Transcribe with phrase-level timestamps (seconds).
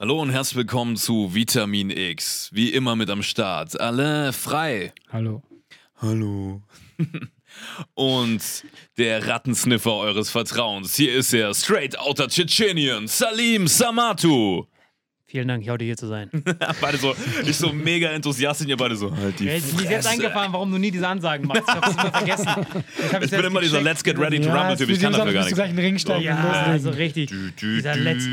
[0.00, 2.48] Hallo und herzlich willkommen zu Vitamin X.
[2.54, 3.78] Wie immer mit am Start.
[3.78, 4.94] Alle frei.
[5.12, 5.42] Hallo.
[5.98, 6.62] Hallo.
[7.94, 8.40] und
[8.96, 10.96] der Rattensniffer eures Vertrauens.
[10.96, 14.64] Hier ist er, straight outer Tschetschenien, Salim Samatu.
[15.30, 16.28] Vielen Dank, heute hier zu sein.
[16.80, 17.14] beide so,
[17.46, 20.08] ich so mega enthusiastisch, ihr beide so, halt die Mir ist jetzt Fresse.
[20.08, 21.62] eingefallen, warum du nie diese Ansagen machst.
[21.68, 22.48] Ich hab's immer vergessen.
[22.98, 23.84] Ich ich's bin immer dieser gecheckt.
[23.84, 25.54] Let's get ready to rumble Typ, ich kann dafür gar Du nichts.
[25.54, 27.30] gleich in den Ring steigen Ja, und also richtig.
[27.30, 28.24] Du, du, Dieser du, Let's.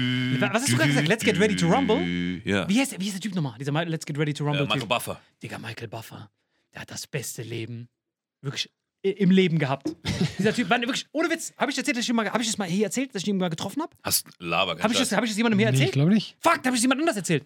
[0.41, 1.07] Was hast du gerade gesagt?
[1.07, 2.01] Let's get ready to rumble?
[2.43, 2.67] Ja.
[2.67, 3.53] Wie heißt, wie heißt der Typ nochmal?
[3.59, 4.89] Dieser Let's get ready to rumble Äh, Michael Typ.
[4.89, 5.21] Buffer.
[5.43, 6.31] Digga, Michael Buffer.
[6.73, 7.89] Der hat das beste Leben.
[8.41, 8.71] Wirklich
[9.11, 9.95] im Leben gehabt.
[10.37, 12.47] Dieser Typ, Mann, wirklich, ohne Witz, habe ich erzählt, dass ich ihn mal, habe ich
[12.47, 13.91] das mal hier erzählt, dass ich ihn mal getroffen habe?
[14.03, 15.93] Hast Laber Habe ich, das- hab ich das jemandem hier Nee, ich erzählt?
[15.93, 16.35] glaube nicht.
[16.39, 17.43] Fuck, da habe ich es jemand anders erzählt.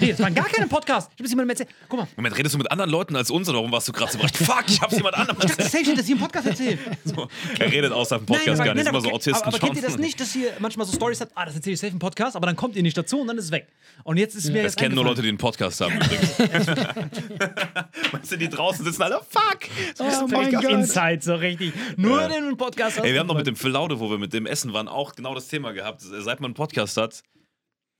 [0.00, 1.08] Nee, das war gar keinem Podcast.
[1.12, 1.68] Ich habe es jemandem erzählt.
[1.88, 4.12] Guck mal, Moment, redest du mit anderen Leuten als uns oder warum warst du gerade
[4.12, 4.36] so überrascht?
[4.42, 5.86] Fuck, ich hab's jemand anderem ich dachte, erzählt.
[5.86, 6.78] safe dass ich im Podcast erzählt.
[7.04, 7.28] So,
[7.58, 9.58] er redet außerhalb dem Podcast aber- gar nicht, nein, immer so aber, Autisten aber, aber
[9.58, 11.92] kennt ihr das nicht, dass ihr manchmal so Stories habt, ah, das erzähle ich safe
[11.92, 13.66] im Podcast, aber dann kommt ihr nicht dazu und dann ist es weg.
[14.04, 16.38] Und jetzt ist mir Das jetzt kennen nur Leute, die einen Podcast haben übrigens.
[18.12, 19.58] weißt du, die draußen sitzen alle, fuck!
[19.94, 20.52] So, Oh mein.
[20.52, 20.62] Gott.
[21.10, 21.72] Inside, so richtig.
[21.96, 24.32] Nur den im Podcast Ey, wir haben doch mit dem Phil Laude, wo wir mit
[24.32, 26.00] dem Essen waren, auch genau das Thema gehabt.
[26.00, 27.22] Seit man einen Podcast hat,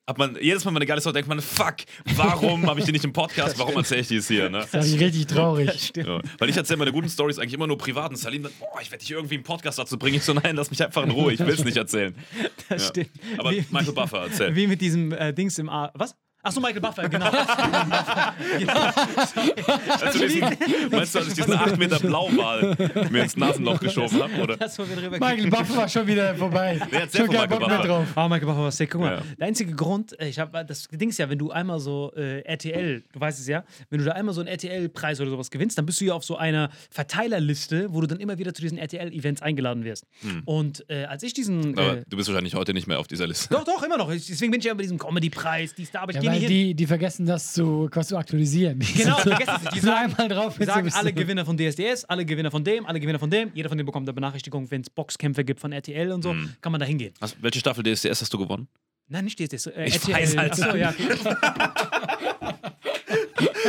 [0.09, 1.77] hat man jedes Mal, wenn man eine geile Story denkt man, fuck,
[2.17, 3.59] warum habe ich die nicht im Podcast?
[3.59, 4.51] Warum erzähle ich die jetzt hier?
[4.51, 4.67] Ne?
[4.73, 5.93] Das ist richtig traurig.
[5.97, 6.21] Ja.
[6.39, 8.91] Weil ich erzähle meine guten Stories eigentlich immer nur privat und Salim dann, boah, ich
[8.91, 10.17] werde dich irgendwie im Podcast dazu bringen.
[10.17, 12.15] Ich so, nein, lass mich einfach in Ruhe, ich will es nicht erzählen.
[12.69, 12.89] Das Ja.
[12.89, 13.11] stimmt.
[13.39, 14.55] Aber Wie- Michael Buffer, erzähl.
[14.57, 15.91] Wie mit diesem äh, Dings im A.
[15.95, 16.17] Was?
[16.45, 17.31] Achso, Michael Buffer, genau.
[18.63, 20.41] Meinst du, diesen,
[20.91, 22.77] meinst du, dass ich diesen 8 Meter Blauwal
[23.11, 24.35] mir ins Nasenloch geschoben habe?
[24.43, 24.57] Oder?
[24.57, 26.81] Das, wo wir drüber Michael Buffer war schon wieder vorbei.
[26.91, 27.89] Nee, erzähl schon Michael Bock mehr Buffer.
[27.89, 28.07] drauf.
[28.17, 28.91] Oh, Michael Buffer war sick.
[28.91, 29.23] Guck mal, Ja.
[29.39, 32.41] der einzige Grund, äh, ich habe das Ding ist ja, wenn du einmal so äh,
[32.41, 35.79] RTL, du weißt es ja, wenn du da einmal so einen RTL-Preis oder sowas gewinnst,
[35.79, 38.79] dann bist du ja auf so einer Verteilerliste, wo du dann immer wieder zu diesen
[38.79, 40.07] RTL-Events eingeladen wirst.
[40.45, 41.63] Und äh, als ich diesen.
[41.63, 41.79] Hm.
[41.79, 43.49] Aber Äh, du bist wahrscheinlich heute nicht mehr auf dieser Liste.
[43.55, 44.11] doch, doch, immer noch.
[44.11, 46.49] Deswegen bin ich ja bei diesem Comedy-Preis, dies, da, aber ich Ja, gehe Weil hin.
[46.49, 48.79] die, die vergessen das zu, quasi zu aktualisieren.
[48.81, 49.69] Die Genau, vergessen sie.
[49.75, 50.57] Die sagen, einmal drauf.
[50.59, 53.51] sagen alle Gewinner von DSDS, alle Gewinner von dem, alle Gewinner von dem.
[53.55, 56.55] Jeder von denen bekommt eine Benachrichtigung, wenn es Boxkämpfe gibt von RTL und so, Mhm.
[56.61, 57.15] kann man da hingehen.
[57.21, 58.69] Hast, welche Staffel DSDS hast du gewonnen?
[59.09, 59.67] Nein, nicht DSDS.
[59.67, 60.15] Äh, Ich RTL.
[60.15, 60.65] weiß, Alter.
[60.67, 61.37] Achso, ja, okay.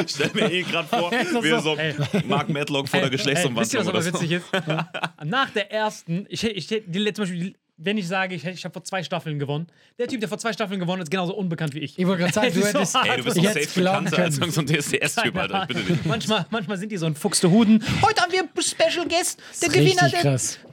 [0.08, 1.12] Stell mir eh gerade vor,
[1.44, 4.14] wie so Mark Medlock vor der Ey, Geschlechtsumwandlung wisst ihr, was aber so.
[4.14, 4.46] witzig ist?
[5.26, 8.74] Nach der ersten, ich, ich, die, letzte- zum Beispiel, wenn ich sage, ich, ich habe
[8.74, 9.68] vor zwei Staffeln gewonnen,
[9.98, 11.98] der Typ, der vor zwei Staffeln gewonnen hat, ist genauso unbekannt wie ich.
[11.98, 12.96] Ich wollte gerade sagen, Es du so hättest.
[12.96, 13.08] hart.
[13.08, 15.62] Ey, du bist Ich doch safe glauben bekannter als so ein DSDS-Typ, Alter.
[15.70, 16.06] Ich bitte nicht.
[16.06, 17.84] Manchmal, manchmal sind die so ein fuchste Huden.
[18.02, 20.22] Heute haben wir einen Special Guest, der Gewinner der,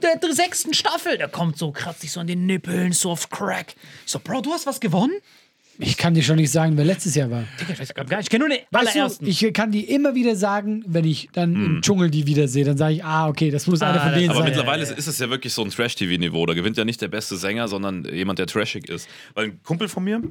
[0.01, 1.17] der, der sechsten Staffel.
[1.17, 3.75] Der kommt so, kratzt sich so an den Nippeln, so auf Crack.
[4.05, 5.13] Ich so, Bro, du hast was gewonnen?
[5.83, 7.43] Ich kann dir schon nicht sagen, wer letztes Jahr war.
[8.19, 9.25] Ich kenne nur den Weißt allerersten.
[9.25, 12.77] du, ich kann die immer wieder sagen, wenn ich dann im Dschungel die wiedersehe, dann
[12.77, 14.49] sage ich, ah, okay, das muss einer von denen Aber sein.
[14.49, 16.45] mittlerweile ist es ja wirklich so ein Trash-TV-Niveau.
[16.45, 19.09] Da gewinnt ja nicht der beste Sänger, sondern jemand, der trashig ist.
[19.33, 20.21] Weil ein Kumpel von mir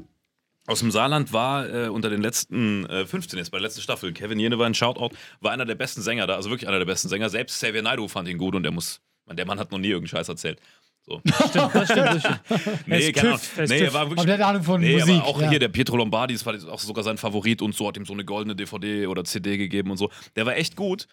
[0.66, 4.12] aus dem Saarland war äh, unter den letzten äh, 15 jetzt bei der letzten Staffel.
[4.12, 6.86] Kevin Jene war ein Shoutout, war einer der besten Sänger da, also wirklich einer der
[6.86, 7.28] besten Sänger.
[7.28, 9.88] Selbst Xavier Naidoo fand ihn gut und der muss, man, der Mann hat noch nie
[9.88, 10.60] irgendeinen Scheiß erzählt.
[11.02, 11.20] So.
[11.24, 12.40] das stimmt, das stimmt.
[12.86, 13.40] Nee, ist keine Ahnung.
[13.56, 14.40] Er Nee, er war wirklich.
[14.42, 15.16] Ahnung von nee, Musik.
[15.16, 15.50] aber auch ja.
[15.50, 18.12] hier, der Pietro Lombardi, das war auch sogar sein Favorit und so, hat ihm so
[18.12, 20.10] eine goldene DVD oder CD gegeben und so.
[20.36, 21.06] Der war echt gut,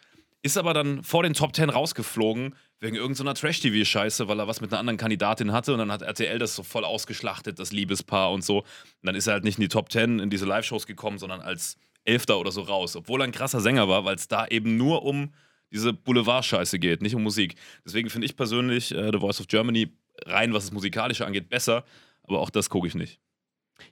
[0.43, 4.71] ist aber dann vor den Top 10 rausgeflogen wegen irgendeiner Trash-TV-Scheiße, weil er was mit
[4.71, 8.43] einer anderen Kandidatin hatte und dann hat RTL das so voll ausgeschlachtet, das Liebespaar und
[8.43, 8.59] so.
[8.59, 8.65] Und
[9.03, 11.77] dann ist er halt nicht in die Top 10 in diese Live-Shows gekommen, sondern als
[12.05, 15.03] Elfter oder so raus, obwohl er ein krasser Sänger war, weil es da eben nur
[15.03, 15.33] um
[15.71, 17.55] diese Boulevard-Scheiße geht, nicht um Musik.
[17.85, 19.89] Deswegen finde ich persönlich äh, The Voice of Germany
[20.25, 21.83] rein, was das Musikalische angeht, besser.
[22.23, 23.19] Aber auch das gucke ich nicht.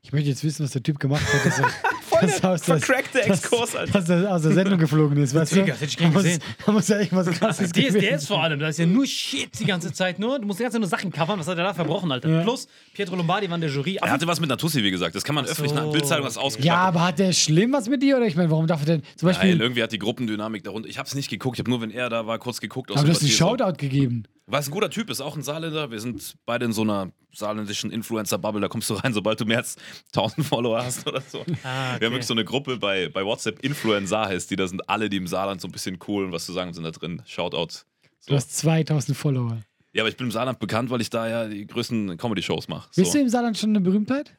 [0.01, 1.67] Ich möchte jetzt wissen, was der Typ gemacht hat, dass er,
[2.21, 3.91] dass er aus, der, vercrackte Exkurs, Alter.
[3.93, 5.33] dass er aus der Sendung geflogen ist.
[5.33, 5.63] Weißt du?
[5.65, 6.41] Das hätte ich gern Da muss- gesehen.
[6.65, 9.65] Da muss ja irgendwas krasses gewesen DSDS vor allem, da ist ja nur Shit die
[9.65, 10.39] ganze Zeit nur.
[10.39, 12.29] Du musst die ganze Zeit nur Sachen covern, was hat er da verbrochen, Alter.
[12.29, 12.41] Ja.
[12.43, 13.95] Plus, Pietro Lombardi war in der Jury.
[14.01, 15.15] Er hatte was mit einer Tussi, wie gesagt.
[15.15, 15.75] Das kann man öffentlich so.
[15.83, 16.81] nach Bildzeitung das Ja, ausgeschlachtet.
[16.87, 18.17] aber hat der schlimm was mit dir?
[18.17, 19.49] Oder ich meine, warum darf er denn zum Beispiel.
[19.51, 20.87] Nein, irgendwie hat die Gruppendynamik darunter.
[20.87, 21.57] Ich habe es nicht geguckt.
[21.57, 22.91] Ich habe nur, wenn er da war, kurz geguckt.
[22.91, 23.31] aus aber du hast einen.
[23.31, 24.23] Shoutout gegeben.
[24.47, 25.89] Weil es ein guter Typ ist, auch ein Saarländer.
[25.89, 28.61] Wir sind beide in so einer saarländischen Influencer-Bubble.
[28.61, 29.75] Da kommst du rein, sobald du mehr als
[30.15, 31.39] 1000 Follower hast oder so.
[31.41, 31.65] Ah, Wir okay.
[31.93, 34.55] haben wirklich so eine Gruppe bei, bei WhatsApp, Influencer heißt die.
[34.55, 36.83] Da sind alle, die im Saarland so ein bisschen cool und was zu sagen sind
[36.83, 37.21] da drin.
[37.25, 37.83] Shoutout.
[38.27, 39.61] Du hast 2000 Follower.
[39.93, 42.89] Ja, aber ich bin im Saarland bekannt, weil ich da ja die größten Comedy-Shows mache.
[42.95, 43.17] Bist So.
[43.17, 44.35] du im Saarland schon eine Berühmtheit?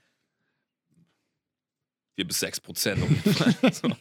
[2.16, 3.00] 4 bis 6 Prozent.
[3.72, 3.88] so.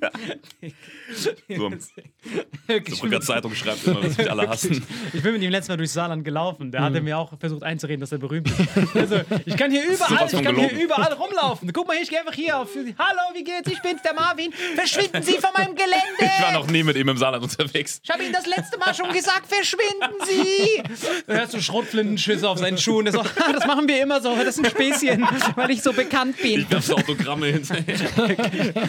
[1.14, 1.30] So.
[1.48, 4.84] Die Brücker Zeitung schreibt immer, dass mich alle hassen.
[5.14, 6.70] Ich bin mit ihm letztes Mal durch Saarland gelaufen.
[6.70, 8.94] Der hatte mir auch versucht einzureden, dass er berühmt ist.
[8.94, 11.72] Also, ich kann hier überall, ich kann hier überall rumlaufen.
[11.72, 12.68] Guck mal hier, ich gehe einfach hier auf.
[12.98, 13.70] Hallo, wie geht's?
[13.70, 14.52] Ich bin's, der Marvin.
[14.74, 15.96] Verschwinden Sie von meinem Gelände.
[16.20, 18.00] Ich war noch nie mit ihm im Saarland unterwegs.
[18.04, 20.82] Ich habe Ihnen das letzte Mal schon gesagt, verschwinden Sie!
[21.26, 23.10] Da hörst du Schrotflintenschüsse auf seinen Schuhen.
[23.10, 26.36] So, "Ah, das machen wir immer so, das ist ein Späßchen, weil ich so bekannt
[26.36, 26.60] bin.
[26.60, 27.96] Ich gab's Autogramme hinterher.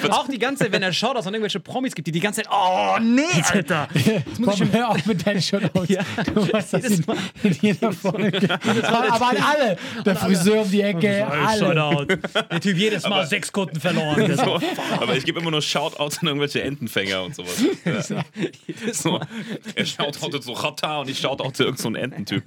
[0.10, 2.52] Auch die ganze wenn er schaut, dass es irgendwelche Promis gibt, die die ganze Zeit,
[2.52, 3.88] oh nee, Alter.
[4.44, 5.80] Komm, hör auf mit deinen Shoutouts.
[5.90, 6.04] Ja.
[6.36, 7.06] Du weißt, Jedes in,
[7.44, 8.48] in jeder Folge.
[8.84, 9.78] Aber an alle.
[10.06, 11.60] Der Friseur um die Ecke, alle.
[11.60, 12.06] Shoutout.
[12.52, 14.36] Der Typ jedes Mal sechs Kunden verloren.
[14.36, 14.60] So,
[15.00, 17.64] Aber ich gebe immer nur Shoutouts an irgendwelche Entenfänger und sowas.
[17.86, 18.24] Ja.
[18.92, 19.20] So.
[19.74, 22.44] Er shoutoutet so Chata und ich shoutoute irgend so einen Ententyp.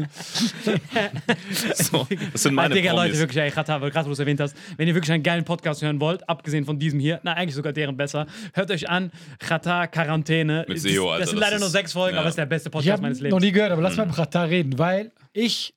[1.74, 2.06] So.
[2.32, 4.56] Das sind meine Digga, Leute, wirklich, ey, Rata, weil gerade wo du es erwähnt hast,
[4.76, 7.72] wenn ihr wirklich einen geilen Podcast hören wollt, abgesehen von diesem hier, na, eigentlich sogar
[7.72, 9.10] deren besser, hört euch an,
[9.42, 10.64] Rata Quarantäne.
[10.68, 12.20] Mit Das- SEO, Alter, Das sind das leider nur ist- sechs Folgen, ja.
[12.20, 13.42] aber es ist der beste Ich Podcast habe meines noch Lebens.
[13.42, 14.08] nie gehört, aber lass mal Mhm.
[14.10, 15.74] mit Pratar reden, weil ich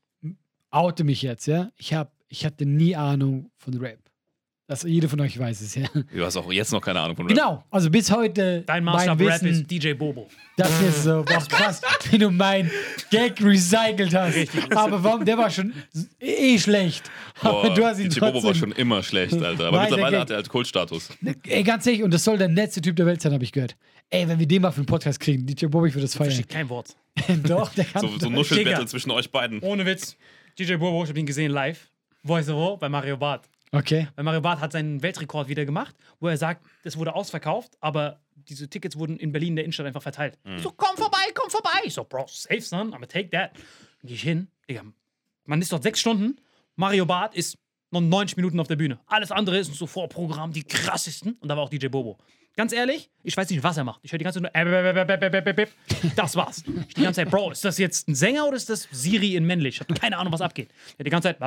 [0.72, 1.72] oute mich jetzt, ja.
[1.78, 4.00] Ich, hab, ich hatte nie Ahnung von Rap.
[4.68, 5.86] Das, jede von euch weiß es, ja.
[6.12, 7.36] Du hast auch jetzt noch keine Ahnung von Rap.
[7.36, 10.28] Genau, also bis heute Dein Master Rap Wissen, ist DJ Bobo.
[10.58, 12.72] das ist so, boah, krass, wie du mein
[13.12, 14.36] Gag recycelt hast.
[14.76, 15.72] Aber warum, der war schon
[16.20, 17.12] eh schlecht.
[17.42, 19.68] Aber Boah, du hast ihn DJ Bobo war schon immer schlecht, Alter.
[19.68, 21.10] Aber Nein, mittlerweile hat er halt Kultstatus.
[21.48, 23.76] ey, ganz ehrlich, und das soll der letzte Typ der Welt sein, habe ich gehört.
[24.10, 26.32] Ey, wenn wir den mal für einen Podcast kriegen, DJ Bobo, ich würde das feiern.
[26.32, 26.96] Versteht kein Wort.
[27.44, 28.30] Doch, der kann So, so doch.
[28.32, 29.60] Nuschelbattle zwischen euch beiden.
[29.60, 30.18] Ohne Witz.
[30.58, 31.88] DJ Bobo, ich hab ihn gesehen live.
[32.24, 33.48] Voice of War bei Mario Barth.
[33.72, 34.08] Okay.
[34.16, 38.20] Weil Mario Barth hat seinen Weltrekord wieder gemacht, wo er sagt, es wurde ausverkauft, aber
[38.36, 40.38] diese Tickets wurden in Berlin in der Innenstadt einfach verteilt.
[40.46, 41.80] Ich So, komm vorbei, komm vorbei.
[41.84, 43.52] Ich so, Bro, safe, son, I'm gonna take that.
[43.54, 44.84] Dann geh ich hin, Digga,
[45.46, 46.40] man ist dort sechs Stunden,
[46.76, 47.58] Mario Barth ist
[47.92, 49.00] noch 90 Minuten auf der Bühne.
[49.08, 51.34] Alles andere ist so Vorprogramm, die krassesten.
[51.40, 52.18] Und da war auch DJ Bobo.
[52.58, 54.00] Ganz ehrlich, ich weiß nicht, was er macht.
[54.04, 54.74] Ich höre die ganze Zeit nur.
[54.74, 55.72] äp, äp, äp, äp, äp, äp.
[56.16, 56.64] Das war's.
[56.88, 59.46] Ich die ganze Zeit, Bro, ist das jetzt ein Sänger oder ist das Siri in
[59.46, 59.76] männlich?
[59.76, 60.70] Ich habe keine Ahnung, was abgeht.
[60.98, 61.42] Er die ganze Zeit.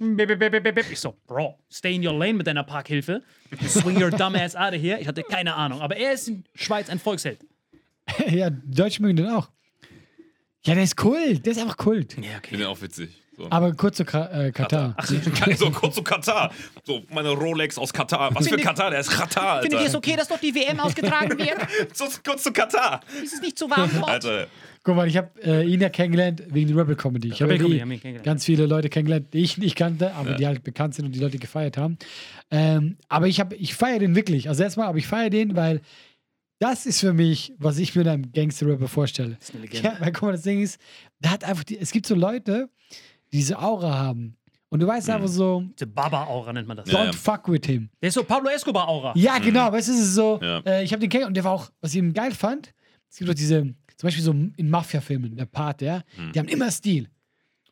[0.00, 3.22] Ich so, Bro, stay in your lane mit deiner Parkhilfe.
[3.66, 5.00] Swing your dumb ass out of here.
[5.00, 5.80] Ich hatte keine Ahnung.
[5.80, 7.44] Aber er ist in Schweiz ein Volksheld.
[8.28, 9.50] ja, Deutsche mögen den auch.
[10.64, 11.44] Ja, der ist Kult.
[11.44, 12.16] Der ist einfach Kult.
[12.16, 12.50] Ja, okay.
[12.52, 13.10] Ich bin auch witzig.
[13.38, 13.46] So.
[13.50, 14.96] Aber kurz zu Ka äh, Katar.
[15.56, 16.52] so kurz zu Katar.
[16.84, 18.34] So, meine Rolex aus Katar.
[18.34, 18.90] Was für Findet- Katar?
[18.90, 19.98] Der ist Katar, Findet ihr es Alter.
[19.98, 21.56] okay, dass dort die WM ausgetragen wird?
[21.96, 23.00] So, kurz zu Katar.
[23.22, 24.10] Ist es nicht zu warm dort?
[24.10, 24.46] Alter.
[24.82, 27.28] Guck mal, ich habe äh, ihn ja kennengelernt wegen der Rebel Comedy.
[27.28, 30.94] Ich habe ja ganz viele Leute kennengelernt, die ich nicht kannte, aber die halt bekannt
[30.94, 31.96] sind und die Leute gefeiert haben.
[32.50, 34.48] Ähm, aber ich, hab- ich feiere den wirklich.
[34.48, 35.80] Also erstmal, aber ich feiere den, weil
[36.58, 39.36] das ist für mich, was ich mir in einem Gangster-Rapper vorstelle.
[39.40, 39.88] ist eine Legende.
[39.90, 40.80] Ja, weil guck mal, das Ding ist,
[41.20, 42.68] der hat einfach, die, es gibt so Leute,
[43.32, 44.34] diese Aura haben.
[44.70, 46.86] Und du weißt einfach so, Diese Baba-Aura nennt man das.
[46.88, 47.12] don't Ja, ja.
[47.12, 47.88] fuck with him.
[48.02, 49.12] Der ist so Pablo Escobar-Aura.
[49.16, 50.58] Ja, genau, weißt du, es ist so, Ja.
[50.60, 52.74] äh, ich habe den kennengelernt und der war auch, was ich ihm geil fand,
[53.10, 56.02] es gibt doch diese, zum Beispiel so in Mafia-Filmen, der Part, ja,
[56.34, 57.08] die haben immer Stil.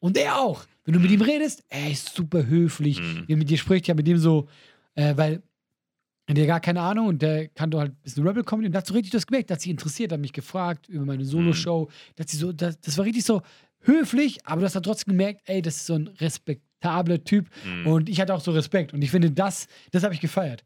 [0.00, 0.64] Und er auch.
[0.84, 3.00] Wenn du mit ihm redest, er ist super höflich.
[3.26, 4.46] Wie er mit dir spricht, ja, mit dem so,
[4.94, 5.42] äh, weil
[6.28, 8.72] der hat gar keine Ahnung und der kann doch halt ein bisschen Rebel Comedy und
[8.72, 11.24] da hast du richtig das gemerkt, der hat sich interessiert, hat mich gefragt über meine
[11.24, 11.88] Solo-Show.
[12.16, 13.42] Da hat sie so, das, das war richtig so
[13.80, 17.48] höflich, aber du hast dann trotzdem gemerkt, ey, das ist so ein respektabler Typ
[17.86, 20.64] und ich hatte auch so Respekt und ich finde, das, das habe ich gefeiert.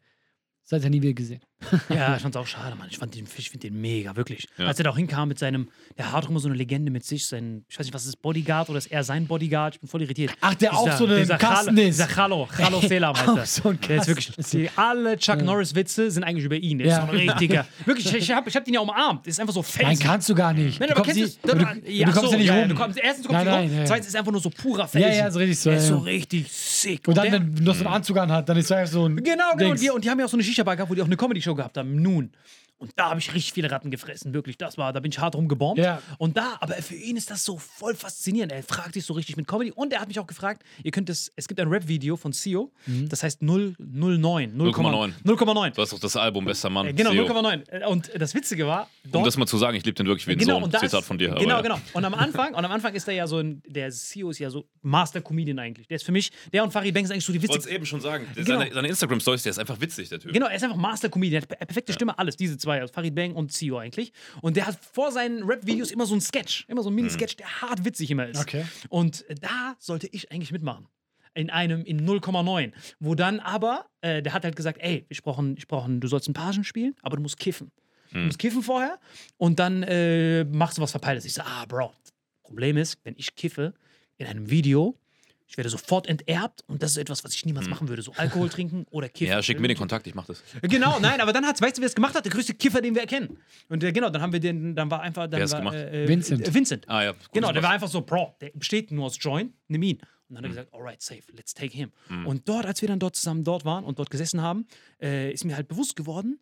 [0.65, 1.41] Seitdem nie wieder gesehen.
[1.91, 2.89] Ja, ich fand's auch schade, Mann.
[2.91, 4.49] Ich fand den, ich find den mega, wirklich.
[4.59, 4.67] Ja.
[4.67, 7.05] Als er da auch hinkam mit seinem, der hat auch immer so eine Legende mit
[7.05, 9.75] sich, sein, ich weiß nicht, was ist Bodyguard oder ist er sein Bodyguard?
[9.75, 10.33] Ich bin voll irritiert.
[10.41, 11.99] Ach, der auch so ein dieser Kasten ist.
[11.99, 13.47] Dieser Chalo, Chalo Selam heißt er.
[13.47, 16.79] so ein der ist wirklich, die, alle Chuck Norris-Witze sind eigentlich über ihn.
[16.79, 16.99] Der Ja.
[16.99, 17.67] ist so ein richtiger.
[17.85, 19.27] Wirklich, ich, hab, ich hab den ja umarmt.
[19.27, 20.07] Ist einfach so Nein, felsen.
[20.07, 20.81] kannst du gar nicht.
[20.81, 22.69] Nein, Du aber kennst nicht- du, du, ja, du kommst so, ja nicht ja, rum.
[22.69, 23.79] Du kommst, erstens, du Nein, kommst nein, rum.
[23.79, 23.85] ja.
[23.85, 25.13] Zweitens ist einfach nur so purer Felsen.
[25.19, 26.01] ja, so richtig so, Der ist so ja.
[26.03, 27.07] richtig sick.
[27.09, 29.17] Und dann, wenn du noch so einen Anzug anhat, dann ist er so ein.
[29.17, 29.51] Genau, genau.
[29.53, 29.81] Und Dings.
[29.81, 31.50] die, und die haben ja auch so eine Shisha-Bar gehabt, wo die auch eine Comedy-Show
[31.55, 32.01] gehabt haben.
[32.03, 32.33] Nun.
[32.81, 34.57] Und da habe ich richtig viele Ratten gefressen, wirklich.
[34.59, 35.79] Das war, da bin ich hart rumgebombt.
[35.79, 36.03] Ja.
[36.19, 38.51] Und da, aber für ihn ist das so voll faszinierend.
[38.53, 39.71] Er fragt sich so richtig mit Comedy.
[39.71, 42.73] Und er hat mich auch gefragt, ihr könnt es, es gibt ein Rap-Video von CEO,
[42.87, 43.09] Mhm.
[43.09, 44.57] das heißt 0, 09.
[44.57, 45.13] 0,9.
[45.25, 45.71] 0,9.
[45.75, 46.87] Du hast doch das Album Bester Mann.
[46.87, 47.27] Äh, Genau, CEO.
[47.27, 47.85] 0,9.
[47.87, 50.33] Und das Witzige war, Um dort, das mal zu sagen, ich liebe den wirklich wie
[50.33, 50.63] ein genau, Sohn.
[50.65, 51.31] und da Zitat von dir.
[51.35, 51.61] Genau, ja.
[51.61, 51.81] genau.
[51.93, 54.49] Und am Anfang, und am Anfang ist er ja so ein, der CEO ist ja
[54.51, 55.87] so Master Comedian eigentlich.
[55.89, 57.73] Der ist für mich, der und Farid Bang sind eigentlich so die Ich wollte witzigsten.
[57.73, 58.27] es eben schon sagen.
[58.35, 58.59] Genau.
[58.61, 60.33] Seine, seine Instagram-Stories, der ist einfach witzig, der Typ.
[60.33, 62.93] Genau, er ist einfach Master Comedian, er hat per- perfekte Stimme, alles, diese zwei, also
[62.93, 64.13] Farid Bang und Zio eigentlich.
[64.43, 67.63] Und der hat vor seinen Rap-Videos immer so einen Sketch, immer so einen Mini-Sketch, der
[67.63, 68.41] hart witzig immer ist.
[68.41, 68.65] Okay.
[68.89, 70.87] Und da sollte ich eigentlich mitmachen.
[71.35, 72.73] In einem, in 0,9.
[72.99, 76.27] Wo dann aber, äh, der hat halt gesagt, ey, ich brauche, ich brauch, du sollst
[76.29, 77.71] einen Pagen spielen, aber du musst kiffen.
[78.13, 78.99] Du musst kiffen vorher
[79.37, 81.25] und dann äh, machst du was Verpeiltes.
[81.25, 81.93] Ich so, ah, Bro,
[82.43, 83.75] Problem ist, wenn ich kiffe
[84.17, 84.99] in einem Video,
[85.51, 88.03] ich werde sofort enterbt und das ist etwas, was ich niemals machen würde.
[88.03, 89.33] So Alkohol trinken oder kiffen.
[89.33, 90.45] Ja, schick mir den Kontakt, ich mach das.
[90.63, 92.25] Genau, nein, aber dann hat, weißt du, wer es gemacht hat?
[92.25, 93.37] Der größte Kiffer, den wir erkennen.
[93.69, 95.75] Und äh, genau, dann haben wir den, dann war einfach, dann Wer war, gemacht?
[95.75, 96.47] Äh, äh, Vincent.
[96.47, 96.89] Äh, Vincent.
[96.89, 97.13] Ah ja.
[97.13, 99.99] gut, Genau, der war einfach so, Bro, der besteht nur aus Join, nimm ihn.
[100.29, 101.91] Und dann hat er gesagt, alright, safe, let's take him.
[102.25, 104.69] Und dort, als wir dann dort zusammen dort waren und dort gesessen haben,
[105.03, 106.39] äh, ist mir halt bewusst geworden,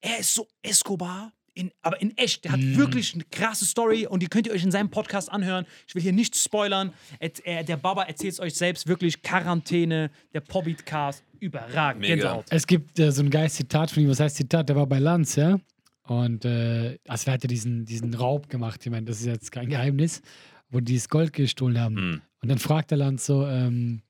[0.00, 2.44] er ist so Escobar, in, aber in echt.
[2.44, 5.66] Der hat wirklich eine krasse Story und die könnt ihr euch in seinem Podcast anhören.
[5.86, 6.92] Ich will hier nichts spoilern.
[7.18, 9.22] Et, er, der Baba erzählt es euch selbst wirklich.
[9.22, 12.02] Quarantäne, der Pobbitcast, überragend.
[12.02, 12.14] Mega.
[12.14, 12.46] Gänsehaut.
[12.50, 14.68] Es gibt äh, so ein geiles Zitat von ihm, was heißt Zitat?
[14.68, 15.58] Der war bei Lanz, ja.
[16.04, 19.68] Und äh, also er hatte diesen, diesen Raub gemacht, ich meine, das ist jetzt kein
[19.68, 20.22] Geheimnis,
[20.68, 21.96] wo die das Gold gestohlen haben.
[21.96, 22.20] Hm.
[22.42, 24.02] Und dann fragt der Lanz so, ähm,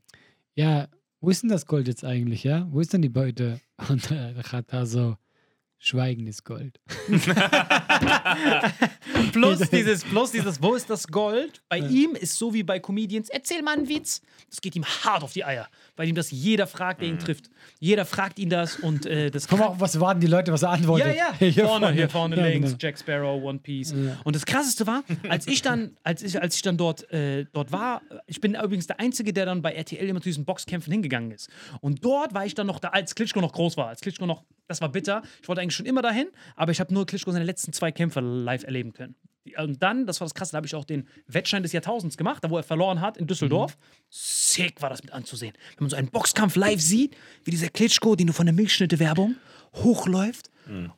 [0.54, 0.88] ja,
[1.20, 2.66] wo ist denn das Gold jetzt eigentlich, ja?
[2.70, 3.61] Wo ist denn die Beute?
[3.88, 5.16] Und äh, hat da so,
[5.82, 6.78] Schweigen ist Gold.
[9.32, 11.62] Plus dieses, plus dieses, wo ist das Gold?
[11.70, 14.20] Bei ihm ist so wie bei Comedians, erzähl mal einen Witz.
[14.50, 17.49] Das geht ihm hart auf die Eier, weil ihm das jeder fragt, der ihn trifft.
[17.78, 20.68] Jeder fragt ihn das und äh, das Guck mal, was warten die Leute, was er
[20.68, 21.16] Ja, antwortet?
[21.16, 22.78] ja, Hier vorne, hier vorne Ja, links, genau.
[22.80, 23.94] Jack Sparrow, One Piece.
[24.25, 27.72] Und das krasseste war, als ich dann, als ich, als ich dann dort, äh, dort
[27.72, 31.30] war, ich bin übrigens der Einzige, der dann bei RTL immer zu diesen Boxkämpfen hingegangen
[31.30, 31.49] ist.
[31.80, 34.44] Und dort war ich dann noch da, als Klitschko noch groß war, als Klitschko noch,
[34.70, 35.22] das war bitter.
[35.42, 38.20] Ich wollte eigentlich schon immer dahin, aber ich habe nur Klitschko seine letzten zwei Kämpfe
[38.20, 39.16] live erleben können.
[39.58, 42.44] Und dann, das war das Krasse, da habe ich auch den Wettschein des Jahrtausends gemacht,
[42.44, 43.76] da wo er verloren hat in Düsseldorf.
[44.10, 45.54] Sick war das mit anzusehen.
[45.76, 49.36] Wenn man so einen Boxkampf live sieht, wie dieser Klitschko, den du von der Milchschnitte-Werbung
[49.74, 50.50] hochläuft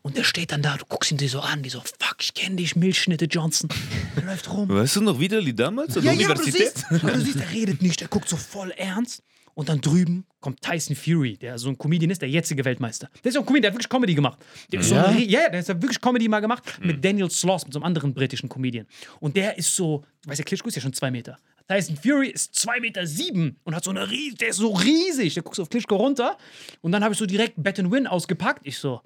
[0.03, 2.35] und der steht dann da, du guckst ihn dir so an, wie so, fuck, ich
[2.35, 3.71] kenne dich, Milchschnitte Johnson.
[4.17, 4.69] Der läuft rum.
[4.69, 5.95] Weißt du noch wieder die damals?
[5.95, 8.71] Ja, ja, aber du siehst, aber du siehst, er redet nicht, er guckt so voll
[8.73, 9.23] ernst.
[9.55, 13.11] Und dann drüben kommt Tyson Fury, der so ein Comedian ist, der jetzige Weltmeister.
[13.23, 14.39] Der ist auch ein Comedian, der hat wirklich Comedy gemacht.
[14.71, 15.13] Der Ja?
[15.13, 18.15] so ja, der ja wirklich Comedy mal gemacht mit Daniel Sloss, mit so einem anderen
[18.15, 18.87] britischen Comedian.
[19.21, 21.39] Und der ist so, weißt ja, Klitschko ist ja schon zwei Meter.
[21.69, 25.35] Tyson Fury ist zwei Meter sieben und hat so eine riesige, der ist so riesig.
[25.35, 26.37] Der guckst auf Klitschko runter
[26.81, 28.67] und dann habe ich so direkt Bet and Win ausgepackt.
[28.67, 29.01] Ich so,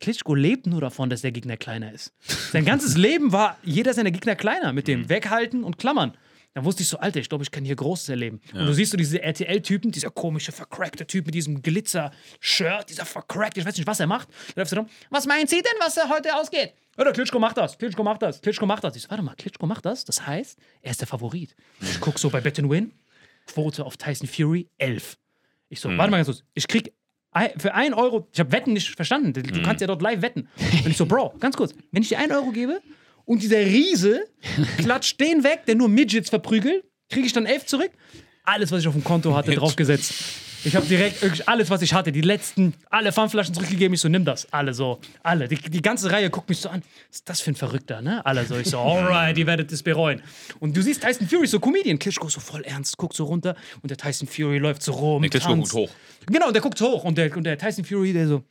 [0.00, 2.12] Klitschko lebt nur davon, dass der Gegner kleiner ist.
[2.52, 6.16] Sein ganzes Leben war jeder seiner Gegner kleiner mit dem Weghalten und Klammern.
[6.54, 8.40] Dann wusste ich so, Alter, ich glaube, ich kann hier Großes erleben.
[8.52, 13.60] Und du siehst so diese RTL-Typen, dieser komische, vercrackte Typ mit diesem Glitzer-Shirt, dieser vercrackte,
[13.60, 14.28] ich weiß nicht, was er macht.
[14.54, 16.72] Da läuft er rum, was meinen Sie denn, was er heute ausgeht?
[16.96, 18.96] Ja, der Klitschko macht das, Klitschko macht das, Klitschko macht das.
[18.96, 20.04] Ich so, warte mal, Klitschko macht das?
[20.04, 21.54] Das heißt, er ist der Favorit.
[21.80, 22.92] Ich gucke so bei Bet Win,
[23.46, 25.16] Quote auf Tyson Fury 11.
[25.68, 26.92] Ich so, warte mal ganz kurz, ich krieg
[27.58, 30.48] für 1 Euro, ich habe Wetten nicht verstanden, du du kannst ja dort live wetten.
[30.56, 32.80] Und ich so, Bro, ganz kurz, wenn ich dir 1 Euro gebe
[33.28, 34.22] und dieser Riese
[34.78, 37.90] klatscht den weg, der nur Midgets verprügelt, kriege ich dann 11 zurück.
[38.44, 40.14] Alles, was ich auf dem Konto hatte, draufgesetzt.
[40.64, 43.92] Ich habe direkt wirklich alles, was ich hatte, die letzten, alle Pfandflaschen zurückgegeben.
[43.92, 44.50] Ich so, nimm das.
[44.50, 45.46] Alle so, alle.
[45.46, 46.82] Die, die ganze Reihe guckt mich so an.
[47.10, 48.24] Was ist das für ein Verrückter, ne?
[48.24, 48.56] Alle so.
[48.56, 50.22] Ich so, alright, ihr werdet es bereuen.
[50.58, 51.98] Und du siehst Tyson Fury, so Comedian.
[51.98, 53.54] Klitschko so voll ernst, guckt so runter.
[53.82, 55.20] Und der Tyson Fury läuft so rum.
[55.20, 55.90] Der Klitschko guckt hoch.
[56.26, 57.04] Genau, und der guckt hoch.
[57.04, 58.42] Und der, und der Tyson Fury, der so,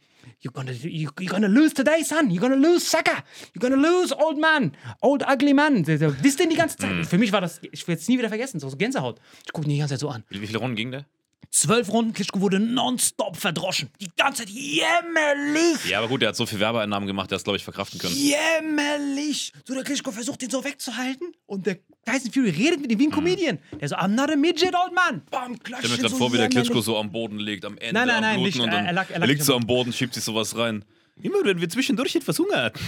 [0.41, 2.29] You're gonna, you, you're gonna lose today, son.
[2.29, 3.24] You're gonna lose, sucker.
[3.53, 4.72] You're gonna lose, old man.
[5.01, 5.86] Old, ugly man.
[5.86, 7.05] Wisst ihr die ganze Zeit?
[7.05, 9.19] Für mich war das, ich will es nie wieder vergessen, so Gänsehaut.
[9.46, 10.24] Ich gucke die ganze Zeit so an.
[10.29, 11.05] Wie, wie viele Runden ging der?
[11.50, 13.89] Zwölf Runden, Klitschko wurde nonstop verdroschen.
[14.01, 15.86] Die ganze Zeit jämmerlich.
[15.89, 18.00] Ja, aber gut, der hat so viel Werbeeinnahmen gemacht, der hat es, glaube ich, verkraften
[18.00, 18.13] können.
[18.15, 19.53] Jämmerlich.
[19.65, 21.34] So, der Klitschko versucht, ihn so wegzuhalten.
[21.46, 23.60] Und der Tyson Fury redet mit ihm wie ein Comedian.
[23.79, 25.22] Der so, I'm not a midget, old man.
[25.32, 26.50] Bam, klatscht Ich stell mir gerade so vor, wie der.
[26.50, 28.60] Klitschko so am Boden liegt, am Ende Nein, nein, am nein, Bluten nicht.
[28.65, 30.84] und dann Er lag- er lag liegt so am Boden, schiebt sich sowas rein.
[31.24, 32.71] Immer wenn wir zwischendurch etwas hungern.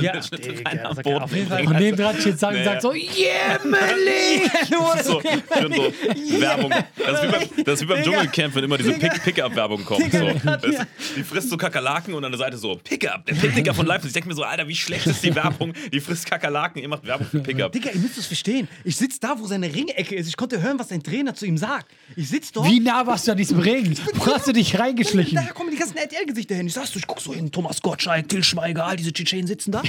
[0.00, 0.30] Ja, das
[1.02, 1.66] Boden auf jeden Fall.
[1.66, 4.50] Und nebendran steht Sagen und sagt so, jämmerlich!
[5.02, 5.20] So,
[5.58, 6.70] schön so Werbung.
[6.96, 10.12] Das ist wie beim, das ist wie beim Dschungelcamp, wenn immer diese Pick- Pickup-Werbung kommt.
[10.12, 10.30] So.
[10.44, 10.86] Das,
[11.16, 14.08] die frisst so Kakerlaken und an der Seite so Pickup, der Picknicker von Leipzig.
[14.08, 15.72] Ich denke mir so, Alter, wie schlecht ist die Werbung?
[15.92, 17.72] Die frisst Kakerlaken, ihr macht Werbung für Pickup.
[17.72, 18.68] Digga, ihr müsst es verstehen.
[18.84, 20.28] Ich sitze da, wo seine Ringecke ist.
[20.28, 21.90] Ich konnte hören, was sein Trainer zu ihm sagt.
[22.16, 22.68] Ich sitze dort.
[22.68, 23.96] Wie nah warst du an diesem Ring?
[24.14, 25.34] Wo hast du dich reingeschlichen?
[25.36, 26.66] Daher kommen die ganzen RTL-Gesichter hin.
[26.66, 29.72] Ich sag's dir, ich guck so hin, Thomas Gottschalk, Till Schweiger, all diese Tschetschenen sitzen
[29.72, 29.82] da.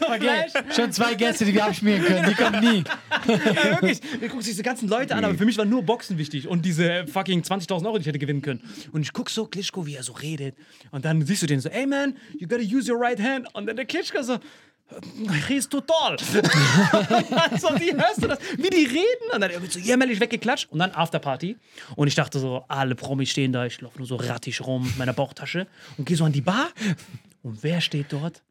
[0.00, 2.28] Okay, schon zwei Gäste, die wir abschmieren können.
[2.28, 2.84] Die kommen nie.
[3.26, 4.00] Ja, wirklich.
[4.00, 7.06] Du guckst diese ganzen Leute an, aber für mich war nur Boxen wichtig und diese
[7.06, 8.62] fucking 20.000 Euro, die ich hätte gewinnen können.
[8.92, 10.56] Und ich guck so Klitschko, wie er so redet.
[10.90, 13.46] Und dann siehst du den so, ey man, you gotta use your right hand.
[13.54, 14.38] Und dann der Klitschko so,
[15.48, 16.18] Riechst total.
[17.58, 19.30] so, die hörst du das, wie die reden.
[19.32, 20.70] Und dann irgendwie so jämmerlich weggeklatscht.
[20.70, 21.56] Und dann Afterparty.
[21.96, 23.66] Und ich dachte so, alle Promis stehen da.
[23.66, 25.66] Ich laufe nur so rattig rum mit meiner Bauchtasche
[25.96, 26.68] und gehe so an die Bar.
[27.42, 28.42] Und wer steht dort?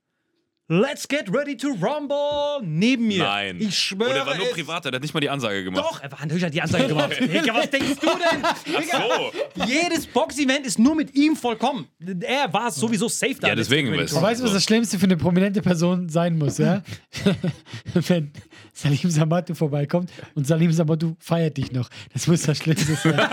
[0.71, 3.23] Let's get ready to rumble neben mir.
[3.23, 3.57] Nein.
[3.59, 4.11] Ich schwöre.
[4.11, 4.51] Und er war nur es.
[4.53, 5.83] privater, der hat nicht mal die Ansage gemacht.
[5.83, 7.09] Doch, er war natürlich hat die Ansage gemacht.
[7.19, 8.43] Digga, was denkst du denn?
[8.79, 9.01] Digga,
[9.55, 9.65] So.
[9.65, 11.87] jedes Box-Event ist nur mit ihm vollkommen.
[12.21, 13.47] Er war sowieso safe da.
[13.47, 14.21] Ja, deswegen weißt du.
[14.21, 16.83] Weißt du, was das Schlimmste für eine prominente Person sein muss, ja?
[17.95, 18.31] Wenn
[18.71, 21.89] Salim Samatu vorbeikommt und Salim Samatu feiert dich noch.
[22.13, 23.19] Das muss das Schlimmste sein.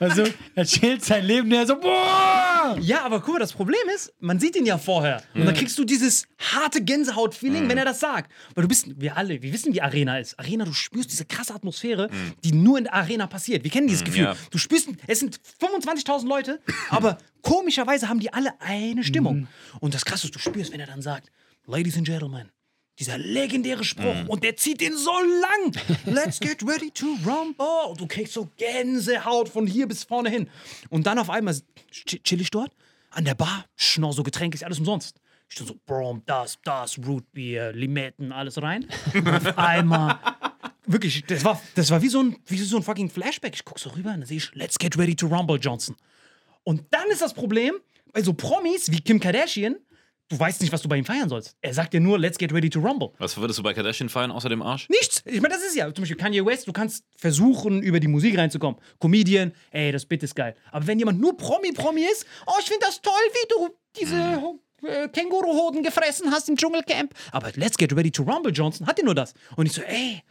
[0.00, 2.76] also, er chillt sein Leben und er so, boah!
[2.80, 5.22] Ja, aber guck mal, das Problem ist, man sieht ihn ja vorher.
[5.34, 8.32] Und dann kriegst du dieses harte Gänsehaut-Feeling, wenn er das sagt.
[8.54, 10.38] Weil du bist, wir alle, wir wissen, wie Arena ist.
[10.38, 12.08] Arena, du spürst diese krasse Atmosphäre,
[12.42, 13.64] die nur in der Arena passiert.
[13.64, 14.24] Wir kennen dieses Gefühl.
[14.24, 14.36] ja.
[14.50, 19.48] Du spürst, es sind 25.000 Leute, aber komischerweise haben die alle eine Stimmung.
[19.80, 21.30] Und das Krasse ist, du spürst, wenn er dann sagt,
[21.66, 22.50] Ladies and Gentlemen,
[22.98, 25.72] dieser legendäre Spruch und der zieht den so lang.
[26.06, 27.88] Let's get ready to rumble.
[27.90, 30.48] Und du kriegst so Gänsehaut von hier bis vorne hin.
[30.90, 31.54] Und dann auf einmal
[31.92, 32.72] ch- chill ich dort
[33.10, 35.20] an der Bar, schnorr so Getränke, ist alles umsonst.
[35.48, 38.88] Ich so, Brom, das, das, Rootbeer, Limetten, alles rein.
[39.26, 40.18] Auf einmal,
[40.86, 43.54] wirklich, das war, das war wie so, ein, wie so ein fucking Flashback.
[43.54, 45.96] Ich guck so rüber und dann sehe ich, let's get ready to rumble, Johnson.
[46.64, 47.74] Und dann ist das Problem,
[48.12, 49.76] bei so Promis wie Kim Kardashian,
[50.28, 51.56] du weißt nicht, was du bei ihm feiern sollst.
[51.60, 53.12] Er sagt dir nur, let's get ready to rumble.
[53.18, 54.88] Was würdest du bei Kardashian feiern außer dem Arsch?
[54.88, 55.22] Nichts.
[55.26, 56.66] Ich meine, das ist ja zum Beispiel Kanye West.
[56.66, 58.80] Du kannst versuchen, über die Musik reinzukommen.
[59.00, 60.54] Comedian, ey, das Bit ist geil.
[60.72, 65.08] Aber wenn jemand nur Promi-Promi ist, oh, ich finde das toll, wie du diese äh,
[65.08, 67.14] Känguruhoden gefressen hast im Dschungelcamp.
[67.32, 69.34] Aber Let's Get Ready to Rumble Johnson hat dir nur das.
[69.56, 70.22] Und ich so, ey,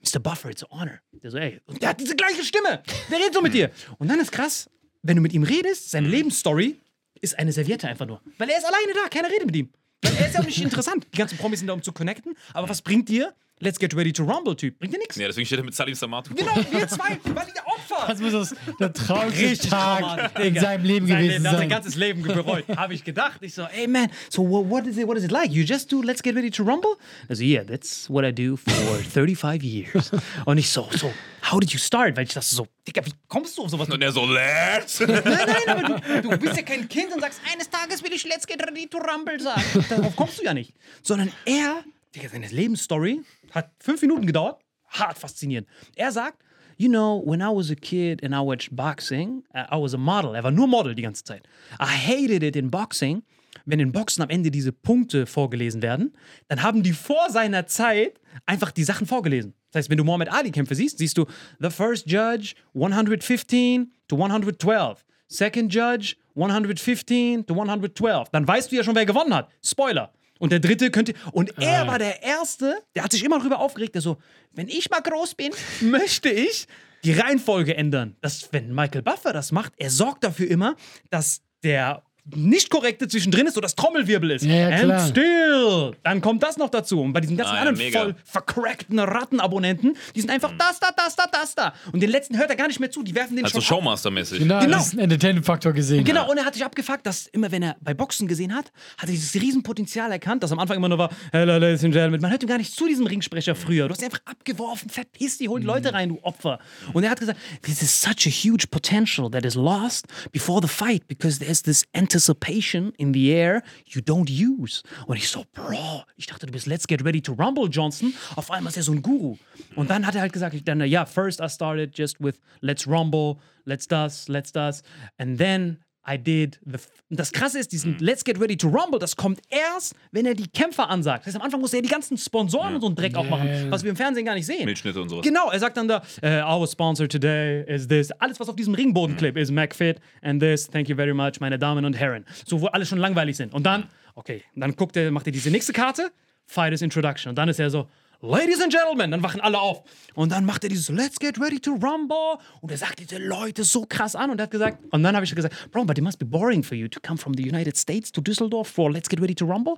[0.00, 0.20] Mr.
[0.20, 1.00] Buffer, it's an honor.
[1.12, 2.82] Der so, ey, und der hat diese gleiche Stimme.
[3.10, 3.70] Der redet so mit dir.
[3.98, 4.70] Und dann ist krass,
[5.02, 6.78] wenn du mit ihm redest, seine Lebensstory
[7.20, 8.20] ist eine Serviette einfach nur.
[8.38, 9.70] Weil er ist alleine da, keiner redet mit ihm.
[10.02, 11.06] Weil er ist ja auch nicht interessant.
[11.12, 12.36] Die ganzen Promis sind da, um zu connecten.
[12.52, 14.78] Aber was bringt dir Let's Get Ready to Rumble-Typ?
[14.78, 15.16] Bringt dir nichts.
[15.16, 16.34] Ja, deswegen steht er mit Salim Samatu.
[16.34, 18.06] Genau, wir zwei, weil die Opfer.
[18.06, 21.60] Das muss das der traurigste Tag in seinem Leben Sein gewesen Leben, er hat sein
[21.60, 21.68] sein.
[21.68, 23.38] ganzes Leben bereut, habe ich gedacht.
[23.42, 25.06] Ich so, ey man, so what, what is it?
[25.06, 25.50] What is it like?
[25.50, 26.96] You just do Let's Get Ready to Rumble?
[27.28, 28.70] Also yeah, that's what I do for
[29.12, 30.10] 35 years.
[30.44, 31.12] Und ich so, so,
[31.50, 32.16] how did you start?
[32.16, 33.88] Weil ich dachte so, Digga, wie kommst du auf sowas?
[33.88, 35.00] Und er so, let's.
[35.06, 38.24] Nein, nein, aber du, du bist ja kein Kind und sagst, eines Tages will ich
[38.24, 39.62] Let's Get Ready to Rumble sagen.
[39.88, 40.72] Darauf kommst du ja nicht.
[41.02, 41.82] Sondern er,
[42.14, 43.20] Digga, seine Lebensstory
[43.52, 44.60] hat fünf Minuten gedauert.
[44.88, 45.68] Hart faszinierend.
[45.96, 46.42] Er sagt,
[46.76, 49.98] you know, when I was a kid and I watched boxing, uh, I was a
[49.98, 50.34] model.
[50.34, 51.42] Er war nur Model die ganze Zeit.
[51.80, 53.22] I hated it in boxing
[53.68, 56.14] wenn in Boxen am Ende diese Punkte vorgelesen werden,
[56.48, 59.54] dann haben die vor seiner Zeit einfach die Sachen vorgelesen.
[59.70, 61.26] Das heißt, wenn du Muhammad Ali-Kämpfe siehst, siehst du
[61.60, 65.04] The First Judge 115 to 112.
[65.28, 68.30] Second Judge 115 to 112.
[68.30, 69.50] Dann weißt du ja schon, wer gewonnen hat.
[69.62, 70.12] Spoiler.
[70.38, 71.14] Und der dritte könnte.
[71.32, 74.18] Und er war der Erste, der hat sich immer darüber aufgeregt, der so,
[74.52, 76.66] wenn ich mal groß bin, möchte ich
[77.04, 78.16] die Reihenfolge ändern.
[78.20, 80.76] Das, wenn Michael Buffer das macht, er sorgt dafür immer,
[81.10, 82.02] dass der
[82.34, 84.44] nicht korrekte zwischendrin ist, so das Trommelwirbel ist.
[84.44, 85.00] Ja, ja, klar.
[85.00, 85.92] And still.
[86.02, 87.00] Dann kommt das noch dazu.
[87.00, 88.00] Und bei diesen ganzen Ah, ja, anderen mega.
[88.00, 91.72] voll vercrackten Rattenabonnenten, die sind einfach das, da, das, da, das, da.
[91.92, 93.02] Und den letzten hört er gar nicht mehr zu.
[93.02, 93.82] Die werfen den Also schon ab.
[93.84, 94.38] Showmaster-mäßig.
[94.38, 94.76] Genau, Genau.
[94.78, 96.04] das ist ein Entertainment-Faktor gesehen.
[96.04, 98.66] Genau, und er hat sich abgefuckt, dass immer, wenn er bei Boxen gesehen hat,
[98.98, 102.20] hat er dieses Riesenpotenzial erkannt, das am Anfang immer nur war, hello, ladies and gentlemen.
[102.20, 103.88] Man hört ihm gar nicht zu, diesem Ringsprecher früher.
[103.88, 106.58] Du hast ihn einfach abgeworfen, verpiss die, hol die Leute rein, du Opfer.
[106.92, 110.68] Und er hat gesagt, this is such a huge potential that is lost before the
[110.68, 111.84] fight, because there's this
[112.18, 114.82] anticipation in the air you don't use.
[115.06, 118.12] Und ich so, Bro, ich dachte, du bist Let's Get Ready to Rumble, Johnson.
[118.36, 119.36] Auf einmal ist er so ein Guru.
[119.76, 123.36] Und dann hat er halt gesagt, dann, ja, first I started just with Let's Rumble,
[123.64, 124.82] let's das, let's das.
[125.18, 125.78] And then
[126.08, 126.78] I did the.
[127.10, 130.34] Und das Krasse ist, diesen Let's Get Ready to Rumble, das kommt erst, wenn er
[130.34, 131.20] die Kämpfer ansagt.
[131.20, 133.48] Das heißt, am Anfang muss er die ganzen Sponsoren und so einen Dreck auch machen,
[133.70, 134.64] was wir im Fernsehen gar nicht sehen.
[134.64, 135.24] Milchschnitte und sowas.
[135.24, 138.10] Genau, er sagt dann da, äh, our sponsor today is this.
[138.12, 141.84] Alles, was auf diesem Ringbodenclip ist, McFit and this, thank you very much, meine Damen
[141.84, 142.24] und Herren.
[142.46, 143.52] So, wo alle schon langweilig sind.
[143.52, 146.10] Und dann, okay, dann guckt er, macht er diese nächste Karte,
[146.46, 147.30] Fighters Introduction.
[147.30, 147.88] Und dann ist er so,
[148.20, 149.84] Ladies and Gentlemen, dann wachen alle auf.
[150.14, 152.38] Und dann macht er dieses Let's get ready to rumble.
[152.60, 154.30] Und er sagt diese Leute so krass an.
[154.30, 156.64] Und er hat gesagt, und dann habe ich gesagt, Bro, but it must be boring
[156.64, 159.44] for you to come from the United States to Düsseldorf for Let's get ready to
[159.46, 159.74] rumble.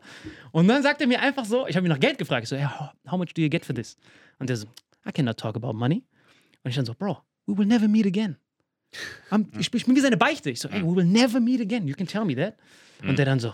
[0.52, 2.44] Und dann sagt er mir einfach so, ich habe ihn nach Geld gefragt.
[2.44, 3.98] Ich so, yeah, how- much do you get for this?
[4.38, 4.66] Und er so,
[5.06, 6.02] I cannot talk about money.
[6.64, 8.36] Und ich dann so, Bro, we will never meet again.
[9.58, 10.50] Ich, ich bin wie seine Beichte.
[10.50, 11.86] Ich so, hey, we will never meet again.
[11.86, 12.56] You can tell me that.
[13.06, 13.52] Und der dann so,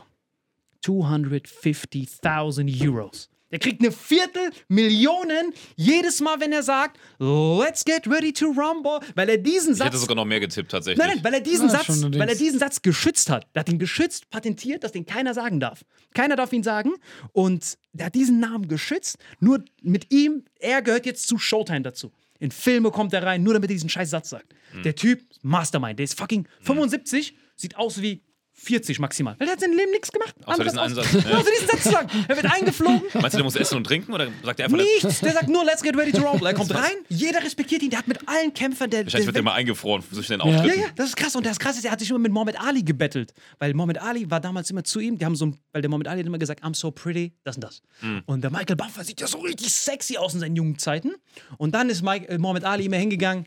[0.84, 3.28] 250.000 Euros.
[3.52, 5.28] Der kriegt eine Viertelmillion
[5.76, 9.92] jedes Mal, wenn er sagt, let's get ready to rumble, weil er diesen Ich hätte
[9.92, 10.98] Satz sogar noch mehr getippt, tatsächlich.
[10.98, 13.46] Nein, nein, weil er diesen Ah, Satz, weil er diesen Satz geschützt hat.
[13.54, 15.84] Der hat ihn geschützt, patentiert, dass den keiner sagen darf.
[16.14, 16.92] Keiner darf ihn sagen.
[17.32, 19.16] Und der hat diesen Namen geschützt.
[19.40, 22.12] Nur mit ihm, er gehört jetzt zu Showtime dazu.
[22.38, 24.54] In Filme kommt er rein, nur damit er diesen scheiß Satz sagt.
[24.72, 24.82] Hm.
[24.82, 28.22] Der Typ, Mastermind, der ist fucking 75, sieht aus wie
[28.58, 29.36] 40 maximal.
[29.38, 30.34] Weil er hat sein Leben nichts gemacht.
[30.44, 31.38] Außer diesen einen aus- Satz, Nur ja.
[31.38, 32.08] außer diesen Satz zu sagen.
[32.26, 33.02] Er wird eingeflogen.
[33.14, 35.20] Meinst du, der muss essen und trinken oder sagt er einfach Nichts.
[35.20, 36.46] Der sagt nur, let's get ready to rumble.
[36.48, 37.90] Er kommt rein, jeder respektiert ihn.
[37.90, 40.46] Der hat mit allen Kämpfern der, Wahrscheinlich der wird der mal eingefroren zwischen den Ja.
[40.52, 40.80] ja, Auftritten.
[40.80, 41.36] ja, das ist krass.
[41.36, 43.34] Und das Krasse ist, er hat sich immer mit Muhammad Ali gebettelt.
[43.58, 46.08] Weil Muhammad Ali war damals immer zu ihm, die haben so, ein- weil der Muhammad
[46.08, 47.82] Ali hat immer gesagt, I'm so pretty, das und das.
[48.24, 51.12] Und der Michael Buffer sieht ja so richtig sexy aus in seinen jungen Zeiten.
[51.58, 53.44] Und dann ist Mike, äh, Muhammad Ali immer hingegangen,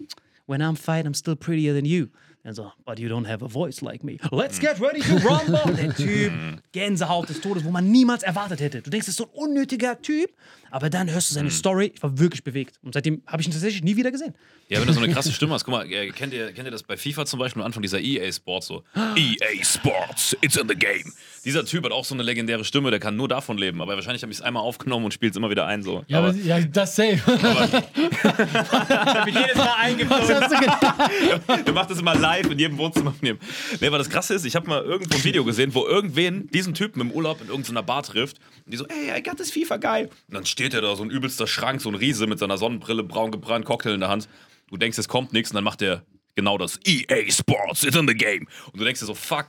[0.47, 2.07] when I'm fight, I'm still prettier than you.
[2.41, 4.17] Und so, but you don't have a voice like me.
[4.31, 5.73] Let's get ready to rumble.
[5.75, 6.31] Der Typ,
[6.71, 8.81] Gänsehaut des Todes, wo man niemals erwartet hätte.
[8.81, 10.31] Du denkst, das ist so ein unnötiger Typ,
[10.71, 11.91] aber dann hörst du seine Story.
[11.93, 12.77] Ich war wirklich bewegt.
[12.81, 14.33] Und seitdem habe ich ihn tatsächlich nie wieder gesehen.
[14.69, 15.65] Ja, wenn du so eine krasse Stimme hast.
[15.65, 17.99] Guck mal, äh, kennt ihr, kennt ihr das bei FIFA zum Beispiel am Anfang dieser
[17.99, 18.83] EA Sports so?
[18.95, 21.11] EA Sports, it's in the game.
[21.43, 23.81] Dieser Typ hat auch so eine legendäre Stimme, der kann nur davon leben.
[23.81, 25.83] Aber wahrscheinlich habe ich es einmal aufgenommen und spielt es immer wieder ein.
[25.83, 26.03] So.
[26.07, 27.19] Ja, aber, ja, das safe.
[27.27, 31.65] Wird jedes Mal eingeflogen.
[31.65, 33.39] Der macht das immer live in jedem Wohnzimmer nehmen.
[33.79, 36.73] Nee, aber das Krasse ist, ich habe mal irgendwo ein Video gesehen, wo irgendwen diesen
[36.73, 38.39] Typen im Urlaub in irgendeiner Bar trifft.
[38.65, 40.09] Und die so, ey, I got this FIFA geil.
[40.27, 43.03] Und dann steht er da, so ein übelster Schrank, so ein Riese mit seiner Sonnenbrille,
[43.03, 44.29] braun gebrannt, Cocktail in der Hand.
[44.69, 46.03] Du denkst, es kommt nichts und dann macht er
[46.35, 46.79] genau das.
[46.85, 48.47] EA Sports, it's in the game.
[48.71, 49.47] Und du denkst dir so, fuck.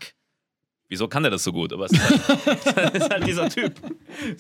[0.90, 1.72] Wieso kann der das so gut?
[1.72, 2.20] Aber es ist halt,
[2.94, 3.74] das ist halt dieser Typ.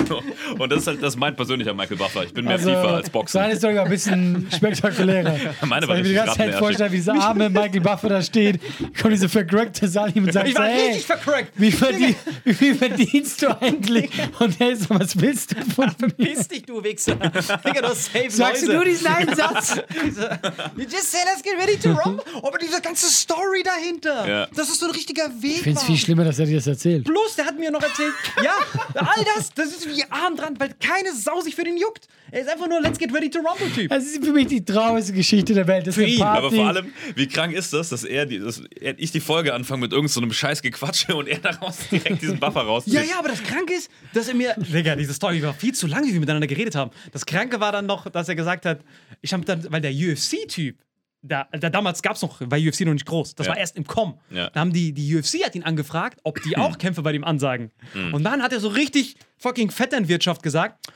[0.08, 0.20] So.
[0.58, 2.24] Und das ist halt das ist mein persönlicher Michael Buffer.
[2.24, 3.38] Ich bin mehr FIFA als Boxen.
[3.40, 5.38] Seine ist sogar ein bisschen spektakulärer.
[5.64, 6.58] Meine war ich mir die ganze Zeit rattenärschig.
[6.58, 8.60] vorstelle, wie dieser arme Michael Buffer da steht,
[9.00, 11.52] kommt diese vercrackte Salim und sagt Ich war hey, richtig vercrackt.
[11.54, 14.10] wie, verdien, wie viel verdienst du eigentlich?
[14.40, 16.26] Und er ist so, was willst du von mir?
[16.26, 17.14] Piss dich, du Wichser.
[17.14, 18.74] Digga, du safe Sagst du Läuse.
[18.76, 19.76] nur diesen einen Satz?
[20.76, 22.24] You just say, let's get ready to rumble.
[22.42, 24.28] Aber diese ganze Story dahinter.
[24.28, 24.46] Ja.
[24.52, 25.52] Das ist so ein richtiger Weg.
[25.56, 27.04] Ich finde es viel schlimmer, dass er dir das erzählt.
[27.04, 28.12] Plus, der hat mir noch erzählt,
[28.44, 28.54] ja,
[28.94, 32.08] all das, das ist wie Arm dran, weil keine Sau sich für den juckt.
[32.32, 33.90] Er ist einfach nur Let's Get Ready to Rumble Typ.
[33.90, 35.86] Das ist für mich die traurigste Geschichte der Welt.
[35.86, 36.38] Das ist eine ihn, Party.
[36.38, 39.52] Aber vor allem, wie krank ist das, dass er, die, dass er ich die Folge
[39.54, 42.94] anfange mit irgendeinem so einem scheiß Gequatsche und er daraus direkt diesen Buffer rauszieht.
[42.94, 44.54] Ja, ja, aber das Kranke ist, dass er mir.
[44.56, 46.90] Digga, diese Story war viel zu lang, wie wir miteinander geredet haben.
[47.12, 48.80] Das Kranke war dann noch, dass er gesagt hat,
[49.20, 50.76] ich habe dann, weil der UFC-Typ,
[51.22, 53.34] da, da damals gab es noch, war UFC noch nicht groß.
[53.34, 53.52] Das Ja.
[53.52, 54.18] war erst im Com.
[54.30, 54.50] Ja.
[54.50, 57.70] Da haben die, die UFC hat ihn angefragt, ob die auch Kämpfe bei dem ansagen.
[58.12, 60.86] Und dann hat er so richtig fucking Vetternwirtschaft gesagt.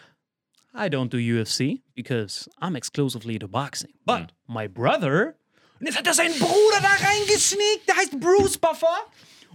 [0.75, 3.93] I don't do UFC because I'm exclusively to boxing.
[4.05, 5.35] But my brother.
[5.79, 8.97] Und jetzt hat er seinen Bruder da reingesneakt, der heißt Bruce Buffer.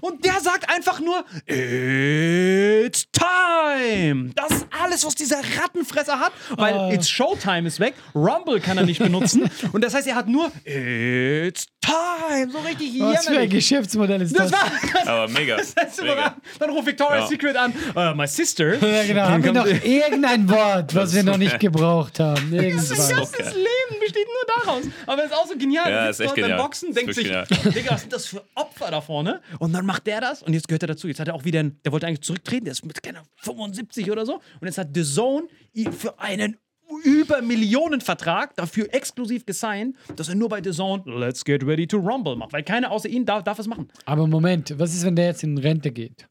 [0.01, 4.31] Und der sagt einfach nur, It's time.
[4.35, 6.91] Das ist alles, was dieser Rattenfresser hat, weil Ah.
[6.91, 7.93] It's Showtime ist weg.
[8.15, 9.49] Rumble kann er nicht benutzen.
[9.73, 12.52] Und das heißt, er hat nur It's time.
[12.52, 13.49] So richtig Was für ein.
[13.49, 14.52] Geschäftsmodell ist das?
[14.52, 14.62] Das
[15.06, 15.58] war Aber mega.
[15.58, 16.36] das ist mega.
[16.60, 17.28] Dann ruft Victoria's Ja.
[17.28, 17.73] Secret an.
[17.95, 18.75] Uh, my sister.
[18.86, 19.21] ja, genau.
[19.23, 22.54] Haben wir noch irgendein Wort, was wir noch nicht gebraucht haben?
[22.54, 22.89] Irgendwas.
[23.10, 24.84] ganzes Leben besteht nur daraus.
[25.08, 25.89] Aber es ist auch so genial.
[25.89, 26.62] Ja, ist echt dort beim genial.
[26.62, 29.41] Boxen, denkt sich, Digga, was sind das für Opfer da vorne?
[29.60, 31.08] Und dann macht der das und jetzt gehört er dazu.
[31.08, 34.12] Jetzt hat er auch wieder, einen, der wollte eigentlich zurücktreten, der ist mit keine 75
[34.12, 34.36] oder so.
[34.60, 36.58] Und jetzt hat The Zone ihn für einen
[37.04, 41.97] über Millionenvertrag dafür exklusiv gesigned, dass er nur bei The Zone Let's Get Ready to
[41.97, 42.54] Rumble macht.
[42.54, 43.88] Weil keiner außer ihm darf, darf es machen.
[44.06, 46.28] Aber Moment, was ist, wenn der jetzt in Rente geht?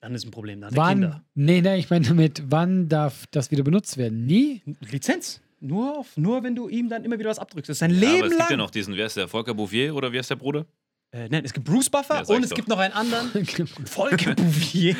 [0.00, 0.60] Dann ist ein Problem.
[0.60, 1.00] Dann Wann?
[1.00, 1.24] Kinder.
[1.34, 4.26] Nee, nee, ich meine damit, wann darf das wieder benutzt werden?
[4.26, 4.62] Nie?
[4.90, 5.40] Lizenz.
[5.60, 7.68] Nur, auf, nur wenn du ihm dann immer wieder was abdrückst.
[7.68, 8.50] Das ist sein Ja, aber Leben es gibt lang.
[8.50, 9.28] ja noch diesen, wer ist der?
[9.28, 10.66] Volker Bouvier oder wie heißt der Bruder?
[11.14, 12.56] Äh, nein, es gibt Bruce Buffer Ja, und es doch.
[12.56, 13.30] gibt noch einen anderen.
[13.84, 14.96] Volker Bouvier.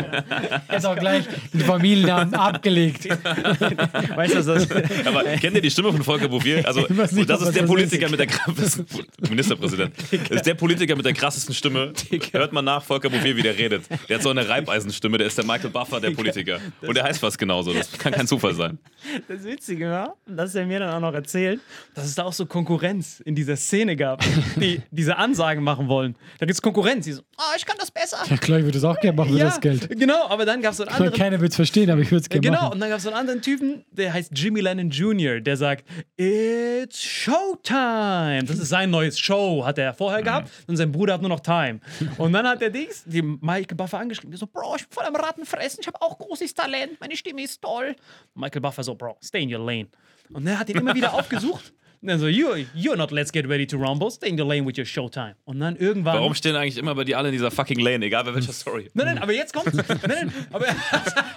[0.70, 3.08] Jetzt auch gleich den Familiennamen abgelegt.
[4.14, 4.68] weißt du, das
[5.06, 6.66] Aber kennt ihr die Stimme von Volker Bouvier?
[6.66, 6.90] Also, nicht,
[7.30, 8.10] das was ist der das Politiker ist.
[8.10, 8.86] mit der krassesten
[9.30, 9.94] Ministerpräsident.
[10.28, 11.94] Das ist der Politiker mit der krassesten Stimme.
[12.32, 13.84] Hört mal nach, Volker Bouvier, wie der redet.
[14.10, 16.60] Der hat so eine Reibeisenstimme, der ist der Michael Buffer der Politiker.
[16.82, 17.72] Und der heißt fast genauso.
[17.72, 18.78] Das kann kein Zufall sein.
[19.26, 21.60] Das Witzige war, dass er mir dann auch noch erzählt,
[21.94, 24.22] dass es da auch so Konkurrenz in dieser Szene gab,
[24.56, 26.16] die diese Ansagen machen wollen.
[26.38, 28.18] Da gibt es Konkurrenz, die so, oh, ich kann das besser.
[28.28, 29.88] Ja, klar, ich würde es auch gerne machen für ja, das Geld.
[29.98, 32.22] genau, aber dann gab es so einen anderen Keiner wird es verstehen, aber ich würde
[32.22, 32.72] es gerne Genau, machen.
[32.74, 35.84] und dann gab es so einen anderen Typen, der heißt Jimmy Lennon Jr., der sagt,
[36.16, 38.44] It's Showtime.
[38.44, 41.40] Das ist sein neues Show, hat er vorher gehabt und sein Bruder hat nur noch
[41.40, 41.80] Time.
[42.18, 45.04] Und dann hat der Dings, die Michael Buffer angeschrieben, der so, Bro, ich bin voll
[45.04, 47.94] am Rattenfressen, ich habe auch großes Talent, meine Stimme ist toll.
[48.34, 49.88] Michael Buffer so, Bro, stay in your lane.
[50.32, 51.72] Und er hat ihn immer wieder aufgesucht.
[52.00, 54.64] Und dann so, you're, you're not let's get ready to rumble, stay in your lane
[54.64, 55.34] with your Showtime.
[55.44, 56.14] Und dann irgendwann...
[56.14, 58.88] Warum stehen eigentlich immer bei dir alle in dieser fucking Lane, egal bei welcher Story?
[58.94, 59.72] Nein, nein, aber jetzt kommt's.
[59.76, 60.66] Nein, nein, aber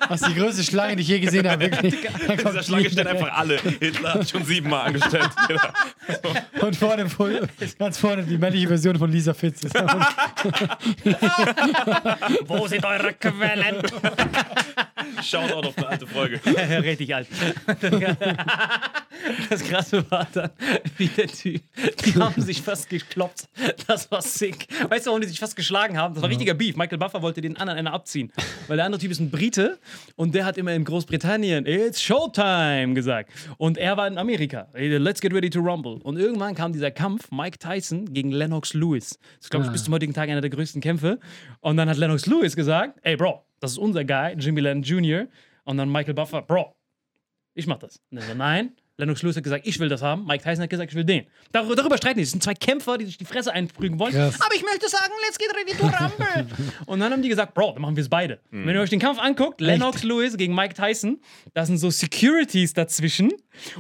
[0.08, 1.62] Das ist die größte Schlange, die ich je gesehen habe.
[1.72, 1.96] Wirklich.
[2.04, 3.60] In kommt dieser Schlange stehen einfach alle.
[3.60, 5.30] Hitler hat schon siebenmal angestellt.
[6.62, 7.48] Und vorne, vorne,
[7.80, 9.62] ganz vorne die männliche Version von Lisa Fitz.
[12.46, 13.78] wo sind eure Quellen?
[15.24, 16.40] Shoutout auf eine alte Folge.
[16.46, 17.28] Richtig alt.
[19.50, 20.51] Das Krasse war dann,
[20.98, 21.62] wie der Typ,
[22.06, 23.48] die haben sich fast gekloppt.
[23.88, 24.68] Das war sick.
[24.90, 26.14] Weißt du, warum die sich fast geschlagen haben?
[26.14, 26.76] Das war richtiger Beef.
[26.76, 28.32] Michael Buffer wollte den anderen einer abziehen.
[28.68, 29.80] Weil der andere Typ ist ein Brite
[30.16, 33.32] und der hat immer in Großbritannien It's Showtime gesagt.
[33.58, 34.68] Und er war in Amerika.
[34.74, 36.00] Let's get ready to rumble.
[36.04, 39.20] Und irgendwann kam dieser Kampf Mike Tyson gegen Lennox Lewis.
[39.38, 41.20] Das ist, glaube ich, bis zum heutigen Tag einer der größten Kämpfe.
[41.60, 45.28] Und dann hat Lennox Lewis gesagt: Ey, Bro, das ist unser Guy, Jimmy Lennon Jr.
[45.64, 46.76] Und dann Michael Buffer: Bro,
[47.54, 48.02] ich mach das.
[48.12, 48.72] Und er so, nein.
[49.02, 50.26] Lennox Lewis hat gesagt, ich will das haben.
[50.28, 51.26] Mike Tyson hat gesagt, ich will den.
[51.52, 52.24] Darüber, darüber streiten die.
[52.24, 54.14] Es sind zwei Kämpfer, die sich die Fresse einprügen wollen.
[54.14, 54.40] Krass.
[54.40, 56.48] Aber ich möchte sagen, let's get ready to rumble.
[56.86, 58.40] und dann haben die gesagt, Bro, dann machen wir es beide.
[58.52, 61.20] Wenn ihr euch den Kampf anguckt, Lennox Lewis gegen Mike Tyson,
[61.54, 63.32] da sind so Securities dazwischen.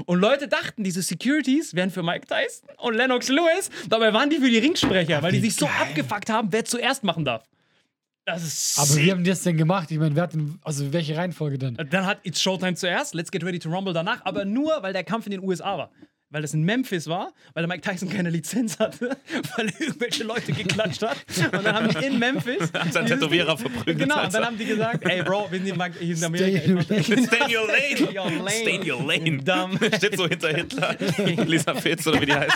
[0.05, 3.69] Und Leute dachten, diese Securities wären für Mike Tyson und Lennox Lewis.
[3.88, 5.75] Dabei waren die für die Ringsprecher, weil die sich so geil.
[5.81, 7.43] abgefuckt haben, wer zuerst machen darf.
[8.25, 9.03] Das ist Aber sick.
[9.05, 9.89] wie haben die das denn gemacht?
[9.89, 11.75] Ich meine, wer hat denn, also welche Reihenfolge dann?
[11.89, 15.03] Dann hat It's Showtime zuerst, Let's Get Ready to Rumble danach, aber nur, weil der
[15.03, 15.91] Kampf in den USA war.
[16.32, 19.17] Weil das in Memphis war, weil der Mike Tyson keine Lizenz hatte,
[19.58, 21.17] weil er irgendwelche Leute geklatscht hat.
[21.52, 22.70] Und dann haben die in Memphis.
[22.91, 24.00] Sein dieses- Tätowierer verprügelt.
[24.00, 26.82] Genau, und dann haben die gesagt: Ey, Bro, wir sind in Mag- hier in Amerika.
[26.82, 28.50] Stay in your lane.
[28.50, 29.38] Stay in your lane.
[29.44, 29.78] Dumm.
[29.98, 30.96] Steht so hinter Hitler.
[31.46, 32.56] Lisa Fitz oder wie die heißt.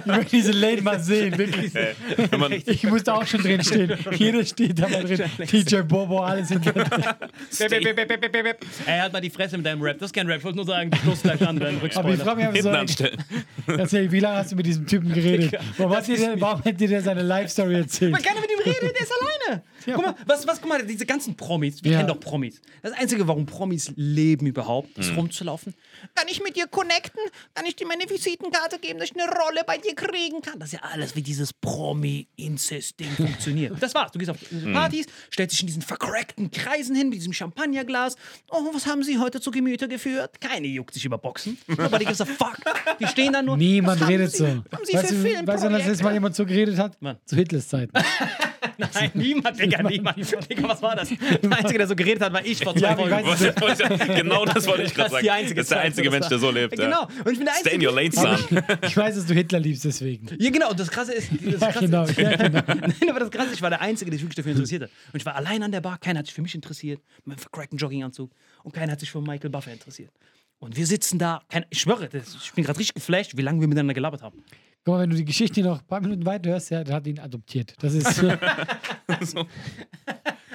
[0.00, 1.74] Ich möchte diese Lane mal sehen, wirklich.
[1.74, 3.92] Wenn man, Ich musste auch schon drin stehen.
[4.12, 5.22] Jeder steht da mal drin.
[5.50, 6.86] DJ Bobo, alles hinter bip.
[8.86, 9.98] Ey, halt mal die Fresse mit deinem Rap.
[9.98, 10.38] Das ist kein Rap.
[10.38, 13.24] Ich wollte nur sagen, du gleich an, dein Aber ich frage mich einfach so, anstellen.
[13.66, 15.54] erzähl, wie lange hast du mit diesem Typen geredet?
[15.76, 18.12] Warum, hat dir der, warum hat dir der seine Life-Story erzählt?
[18.12, 19.12] Man kann mit ihm reden, der ist
[19.46, 19.62] alleine.
[19.86, 21.98] Guck mal, was, was, guck mal, diese ganzen Promis, wir Ja.
[21.98, 22.60] kennen doch Promis.
[22.82, 25.74] Das Einzige, warum Promis leben überhaupt, ist rumzulaufen.
[26.14, 27.20] Kann ich mit dir connecten?
[27.54, 30.58] Kann ich dir meine Visitenkarte geben, dass ich eine Rolle bei dir kriegen kann?
[30.58, 33.74] Das ist ja alles, wie dieses Promi-Incest-Ding funktioniert.
[33.82, 34.12] Das war's.
[34.12, 34.38] Du gehst auf
[34.72, 38.16] Partys, stellst dich in diesen vercrackten Kreisen hin, mit diesem Champagnerglas.
[38.50, 40.40] Oh, was haben sie heute zu Gemüte geführt?
[40.40, 41.58] Keine juckt sich über Boxen.
[41.66, 42.56] Nobody gives a fuck.
[43.00, 43.56] Die stehen da nur.
[43.56, 44.46] Niemand was haben redet sie, so.
[44.46, 46.96] Haben sie Weißt für du, weißt du, wann das letzte Mal jemand so geredet hat?
[47.00, 47.16] Wann?
[47.24, 47.92] Zu Hitlers Zeiten.
[48.76, 50.16] Nein, niemand, Digga, niemand.
[50.50, 51.08] Digga, was war das?
[51.08, 53.20] Der Einzige, der so geredet hat, war ich vor zwei Ja, Folgen.
[53.24, 53.78] Was-
[54.16, 55.38] genau das wollte ich Das gerade ist die sagen.
[55.38, 56.76] einzige Das ist der Zeit, einzige Mensch, der so lebt.
[56.76, 56.88] Genau.
[57.02, 57.08] Ja.
[57.24, 58.36] Und ich bin der Stay in your lane, son.
[58.80, 60.26] ich, ich weiß, dass du Hitler liebst, deswegen.
[60.38, 60.70] Ja, genau.
[60.70, 62.04] Und das Krasse ist, das Ja, Krasse genau.
[62.06, 62.62] Ja, genau.
[62.66, 64.90] Nein, aber das Krasse, ist, ich war der Einzige, der sich wirklich dafür interessiert hat.
[65.12, 67.38] Und ich war allein an der Bar, keiner hat sich für mich interessiert, mit meinem
[67.38, 68.32] vercrackten Jogginganzug.
[68.64, 70.10] Und keiner hat sich für Michael Buffer interessiert.
[70.64, 73.60] Und wir sitzen da, kein, ich schwöre, das, ich bin gerade richtig geflasht, wie lange
[73.60, 74.42] wir miteinander gelabert haben.
[74.82, 77.06] Guck mal, wenn du die Geschichte noch ein paar Minuten weiter hörst, ja, der hat
[77.06, 77.74] ihn adoptiert.
[77.80, 78.14] Das ist.
[79.20, 79.46] so.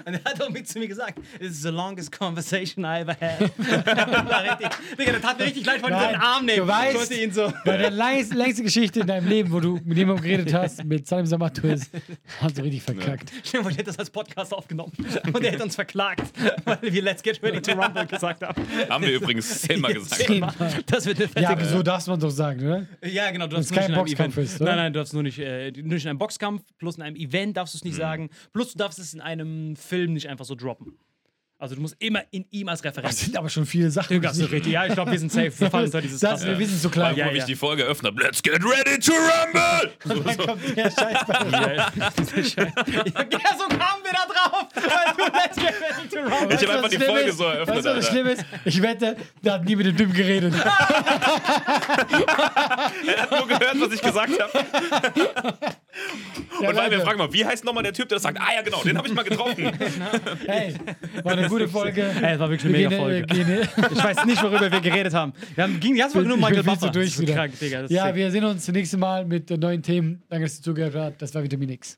[0.05, 3.15] Und er hat auch mit zu mir gesagt, this is the longest conversation I ever
[3.19, 3.39] had.
[4.29, 6.67] war richtig, Digga, das tat mir richtig leid, weil ich den Arm nehmen.
[6.67, 7.51] du weißt- ich wollte ihn so.
[7.65, 11.07] Bei der längst, längste Geschichte in deinem Leben, wo du mit jemandem geredet hast, mit
[11.07, 11.89] Salim Samatus,
[12.41, 13.31] hast du richtig verkackt.
[13.43, 14.91] Vor, ich hätte das als Podcast aufgenommen
[15.33, 16.23] und er hätte uns verklagt,
[16.65, 18.61] weil wir Let's Get Ready to Rumble gesagt haben.
[18.89, 20.21] Haben wir übrigens zehnmal gesagt.
[20.21, 20.53] Zehnmal.
[20.85, 22.87] Das wird eine fette Ja, aber so darf man doch sagen, oder?
[23.03, 24.49] Ja, genau, du darfst nur kein nicht in einem Boxkampf Event.
[24.49, 24.69] ist, oder?
[24.69, 27.15] nein, nein, du darfst nur nicht, äh, nur nicht in einem Boxkampf, plus in einem
[27.15, 27.99] Event darfst du es nicht Mhm.
[28.01, 30.97] sagen, plus du darfst es in einem Film nicht einfach so droppen.
[31.61, 33.19] Also du musst immer in ihm als Das Referenz.
[33.19, 34.21] sind aber schon viele Sachen.
[34.21, 34.71] Das ist richtig.
[34.71, 35.51] Ja, ich glaube, wir sind safe.
[35.59, 36.45] Wir fallen unter dieses das.
[36.45, 37.11] Wir wissen so klar.
[37.11, 37.35] Ja, wo ja.
[37.35, 38.23] ich die Folge eröffnet habe.
[38.23, 39.91] Let's get ready to rumble!
[40.23, 41.75] Dann kommt der Scheiß bei Ja, ja.
[41.75, 46.55] Ja, so kamen wir da drauf, weil du Let's Get Ready to Rumble.
[46.55, 47.75] Ich habe einfach die Folge so eröffnet.
[47.75, 48.45] Weißt du, was schlimm ist?
[48.63, 50.53] Ich wette, der hat nie mit dem Typen geredet.
[53.05, 54.65] Er hat nur gehört, was ich gesagt habe.
[56.59, 58.39] Und weil wir fragen mal, wie heißt nochmal der Typ, der das sagt?
[58.39, 59.71] Ah ja, genau, den habe ich mal getroffen.
[60.45, 60.75] Hey,
[61.23, 62.03] war eine gute Folge.
[62.21, 63.33] Ey, es war wirklich eine mega äh, Folge.
[63.33, 65.33] äh, Ich weiß nicht, worüber wir geredet haben.
[65.55, 66.89] Wir haben ging die ganze Folge nur Michael Buffer.
[66.89, 67.81] durch das ist krank, Digga.
[67.81, 68.15] Das ist Ja, sick.
[68.15, 70.23] wir sehen uns das nächste Mal mit neuen Themen.
[70.29, 71.21] Danke, dass ihr zugehört habt.
[71.21, 71.97] Das war Vitamin X.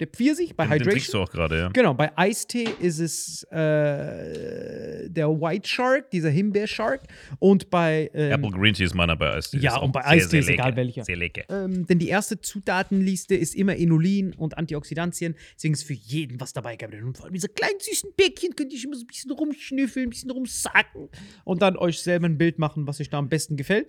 [0.00, 1.24] der Pfirsich bei Den, den trinkst Hydration.
[1.26, 1.68] du auch gerade, ja.
[1.68, 7.02] Genau, bei Eistee ist es äh, der White Shark, dieser Himbeer-Shark.
[7.38, 8.10] Und bei.
[8.14, 9.58] Ähm, Apple Green Tea ist meiner bei Eistee.
[9.58, 10.76] Ja, und bei Eistee ist egal lecker.
[10.76, 11.04] welcher.
[11.04, 11.42] Sehr lecker.
[11.48, 15.34] ähm, denn die erste Zutatenliste ist immer Inulin und Antioxidantien.
[15.56, 17.04] Deswegen ist für jeden was dabei, Gabriel.
[17.04, 20.10] Und vor allem diese kleinen süßen Bäckchen könnt ihr immer so ein bisschen rumschnüffeln, ein
[20.10, 21.08] bisschen rumsacken
[21.44, 23.88] und dann euch selber ein Bild machen, was euch da am besten gefällt.